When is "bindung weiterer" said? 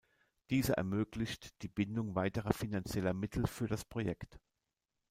1.67-2.53